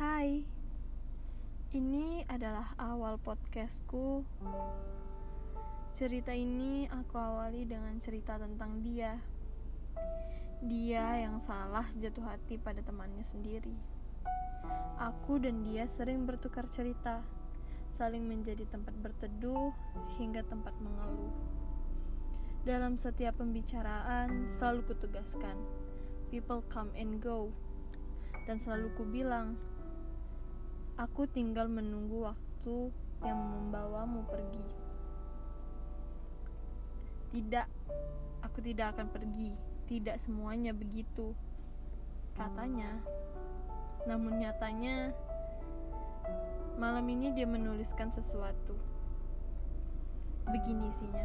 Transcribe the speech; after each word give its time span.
Hai, 0.00 0.40
ini 1.76 2.24
adalah 2.24 2.72
awal 2.80 3.20
podcastku. 3.20 4.24
Cerita 5.92 6.32
ini 6.32 6.88
aku 6.88 7.20
awali 7.20 7.68
dengan 7.68 8.00
cerita 8.00 8.40
tentang 8.40 8.80
dia. 8.80 9.20
Dia 10.64 11.20
yang 11.20 11.36
salah 11.36 11.84
jatuh 12.00 12.24
hati 12.32 12.56
pada 12.56 12.80
temannya 12.80 13.20
sendiri. 13.20 13.76
Aku 14.96 15.36
dan 15.36 15.68
dia 15.68 15.84
sering 15.84 16.24
bertukar 16.24 16.64
cerita, 16.64 17.20
saling 17.92 18.24
menjadi 18.24 18.64
tempat 18.72 18.96
berteduh 19.04 19.68
hingga 20.16 20.40
tempat 20.48 20.72
mengeluh. 20.80 21.36
Dalam 22.64 22.96
setiap 22.96 23.36
pembicaraan 23.36 24.48
selalu 24.48 24.80
kutugaskan, 24.96 25.60
people 26.32 26.64
come 26.72 26.88
and 26.96 27.20
go. 27.20 27.52
Dan 28.48 28.56
selalu 28.56 28.88
ku 28.96 29.04
bilang, 29.04 29.60
aku 31.00 31.24
tinggal 31.32 31.64
menunggu 31.64 32.28
waktu 32.28 32.92
yang 33.24 33.40
membawamu 33.40 34.20
pergi. 34.28 34.66
Tidak, 37.32 37.66
aku 38.44 38.58
tidak 38.60 38.92
akan 38.92 39.08
pergi. 39.08 39.56
Tidak 39.88 40.20
semuanya 40.20 40.76
begitu. 40.76 41.32
Katanya. 42.36 43.00
Namun 44.04 44.44
nyatanya 44.44 45.16
malam 46.76 47.08
ini 47.08 47.32
dia 47.32 47.48
menuliskan 47.48 48.12
sesuatu. 48.12 48.76
Begini 50.52 50.92
isinya. 50.92 51.24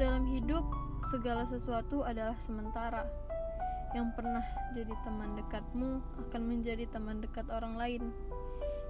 Dalam 0.00 0.24
hidup, 0.24 0.64
segala 1.04 1.44
sesuatu 1.44 2.00
adalah 2.00 2.36
sementara. 2.40 3.04
Yang 3.90 4.08
pernah 4.14 4.44
jadi 4.70 4.94
teman 5.02 5.34
dekatmu 5.34 5.90
akan 6.28 6.42
menjadi 6.46 6.86
teman 6.86 7.18
dekat 7.18 7.50
orang 7.50 7.74
lain. 7.74 8.14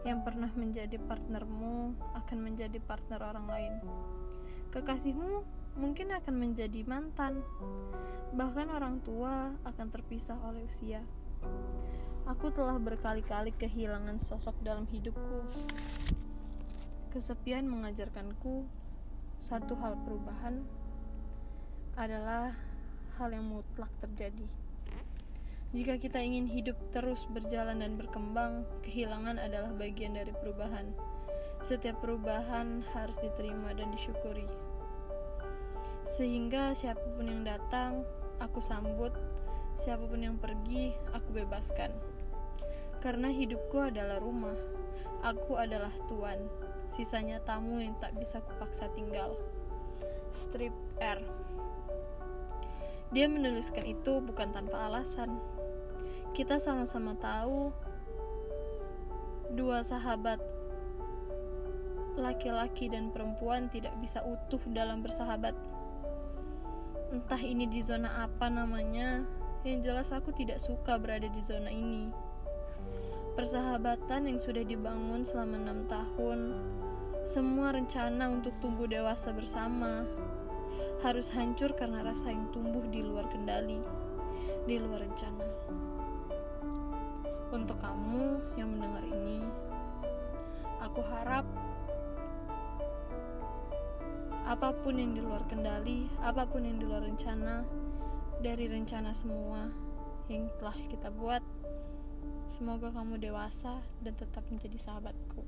Yang 0.04 0.20
pernah 0.28 0.50
menjadi 0.52 0.96
partnermu 1.00 1.96
akan 2.16 2.38
menjadi 2.40 2.78
partner 2.84 3.20
orang 3.24 3.46
lain. 3.48 3.74
Kekasihmu 4.70 5.44
mungkin 5.80 6.12
akan 6.12 6.34
menjadi 6.36 6.84
mantan. 6.84 7.40
Bahkan 8.36 8.68
orang 8.68 9.00
tua 9.00 9.56
akan 9.64 9.86
terpisah 9.88 10.36
oleh 10.44 10.68
usia. 10.68 11.00
Aku 12.28 12.52
telah 12.52 12.76
berkali-kali 12.76 13.56
kehilangan 13.56 14.20
sosok 14.20 14.54
dalam 14.60 14.84
hidupku. 14.86 15.48
Kesepian 17.10 17.66
mengajarkanku 17.66 18.68
satu 19.40 19.74
hal 19.80 19.96
perubahan 20.04 20.62
adalah 21.96 22.54
hal 23.18 23.32
yang 23.32 23.48
mutlak 23.48 23.90
terjadi. 23.98 24.59
Jika 25.70 26.02
kita 26.02 26.18
ingin 26.18 26.50
hidup 26.50 26.74
terus 26.90 27.30
berjalan 27.30 27.78
dan 27.78 27.94
berkembang, 27.94 28.66
kehilangan 28.82 29.38
adalah 29.38 29.70
bagian 29.70 30.18
dari 30.18 30.34
perubahan. 30.34 30.90
Setiap 31.62 32.02
perubahan 32.02 32.82
harus 32.90 33.14
diterima 33.22 33.70
dan 33.78 33.94
disyukuri. 33.94 34.50
Sehingga 36.10 36.74
siapa 36.74 37.06
pun 37.14 37.30
yang 37.30 37.46
datang, 37.46 38.02
aku 38.42 38.58
sambut, 38.58 39.14
siapa 39.78 40.10
pun 40.10 40.18
yang 40.18 40.42
pergi, 40.42 40.90
aku 41.14 41.38
bebaskan. 41.38 41.94
Karena 42.98 43.30
hidupku 43.30 43.78
adalah 43.78 44.18
rumah, 44.18 44.58
aku 45.22 45.54
adalah 45.54 45.94
tuan, 46.10 46.50
sisanya 46.98 47.38
tamu 47.46 47.78
yang 47.78 47.94
tak 48.02 48.18
bisa 48.18 48.42
kupaksa 48.42 48.90
tinggal. 48.98 49.38
Strip 50.34 50.74
R 50.98 51.22
dia 53.10 53.26
menuliskan 53.26 53.82
itu 53.90 54.22
bukan 54.22 54.54
tanpa 54.54 54.86
alasan. 54.86 55.42
Kita 56.30 56.56
sama-sama 56.62 57.18
tahu 57.18 57.74
dua 59.50 59.82
sahabat 59.82 60.38
laki-laki 62.14 62.86
dan 62.86 63.10
perempuan 63.10 63.66
tidak 63.72 63.94
bisa 63.98 64.22
utuh 64.22 64.60
dalam 64.70 65.02
bersahabat. 65.02 65.56
Entah 67.10 67.42
ini 67.42 67.66
di 67.66 67.82
zona 67.82 68.30
apa 68.30 68.46
namanya, 68.46 69.26
yang 69.66 69.82
jelas 69.82 70.14
aku 70.14 70.30
tidak 70.30 70.62
suka 70.62 70.94
berada 71.00 71.26
di 71.26 71.42
zona 71.42 71.72
ini. 71.72 72.12
Persahabatan 73.34 74.30
yang 74.30 74.38
sudah 74.38 74.62
dibangun 74.62 75.26
selama 75.26 75.58
enam 75.58 75.80
tahun, 75.90 76.40
semua 77.26 77.74
rencana 77.74 78.30
untuk 78.30 78.54
tumbuh 78.62 78.86
dewasa 78.86 79.34
bersama, 79.34 80.06
harus 81.02 81.26
hancur 81.34 81.74
karena 81.74 82.06
rasa 82.06 82.30
yang 82.30 82.46
tumbuh 82.54 82.84
di 82.86 83.02
luar 83.02 83.26
kendali, 83.32 83.80
di 84.68 84.76
luar 84.78 85.02
rencana. 85.02 85.46
Untuk 87.50 87.82
kamu 87.82 88.54
yang 88.54 88.70
mendengar 88.70 89.02
ini, 89.02 89.42
aku 90.78 91.02
harap 91.02 91.42
apa 94.46 94.70
pun 94.82 94.94
yang 94.98 95.14
di 95.14 95.22
luar 95.22 95.42
kendali, 95.50 96.06
apa 96.22 96.46
pun 96.46 96.62
yang 96.62 96.78
di 96.78 96.86
luar 96.86 97.02
rencana, 97.02 97.66
dari 98.38 98.70
rencana 98.70 99.10
semua 99.10 99.66
yang 100.30 100.46
telah 100.62 100.78
kita 100.90 101.10
buat, 101.10 101.42
semoga 102.54 102.94
kamu 102.94 103.18
dewasa 103.18 103.82
dan 104.02 104.14
tetap 104.14 104.46
menjadi 104.46 104.78
sahabatku. 104.78 105.42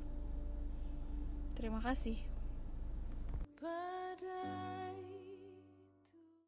Terima 1.54 1.78
kasih. 1.78 2.18
Pada 3.62 4.81